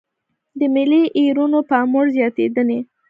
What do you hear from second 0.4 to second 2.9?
د ملي ايرونو پاموړ زياتېدنې.